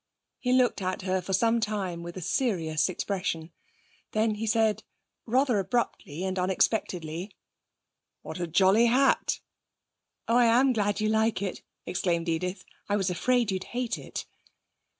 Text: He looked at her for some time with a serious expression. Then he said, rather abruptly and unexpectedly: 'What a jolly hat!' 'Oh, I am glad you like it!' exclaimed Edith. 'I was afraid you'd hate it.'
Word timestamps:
He 0.39 0.51
looked 0.51 0.81
at 0.81 1.03
her 1.03 1.21
for 1.21 1.31
some 1.31 1.59
time 1.59 2.01
with 2.01 2.17
a 2.17 2.21
serious 2.23 2.89
expression. 2.89 3.51
Then 4.13 4.33
he 4.33 4.47
said, 4.47 4.81
rather 5.27 5.59
abruptly 5.59 6.23
and 6.23 6.39
unexpectedly: 6.39 7.35
'What 8.23 8.39
a 8.39 8.47
jolly 8.47 8.87
hat!' 8.87 9.41
'Oh, 10.27 10.37
I 10.37 10.45
am 10.45 10.73
glad 10.73 11.01
you 11.01 11.09
like 11.09 11.43
it!' 11.43 11.61
exclaimed 11.85 12.27
Edith. 12.29 12.65
'I 12.89 12.95
was 12.95 13.11
afraid 13.11 13.51
you'd 13.51 13.65
hate 13.75 13.99
it.' 13.99 14.25